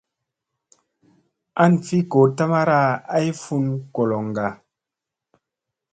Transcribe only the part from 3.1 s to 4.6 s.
ay fun goloŋga.